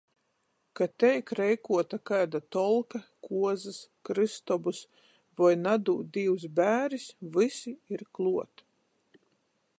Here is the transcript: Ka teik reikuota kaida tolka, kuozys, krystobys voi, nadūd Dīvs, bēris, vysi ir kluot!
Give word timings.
Ka 0.75 0.85
teik 1.01 1.25
reikuota 1.39 1.97
kaida 2.09 2.39
tolka, 2.55 2.97
kuozys, 3.27 3.77
krystobys 4.09 4.79
voi, 5.37 5.53
nadūd 5.67 6.11
Dīvs, 6.19 6.49
bēris, 6.61 7.09
vysi 7.39 7.77
ir 7.97 8.07
kluot! 8.19 8.67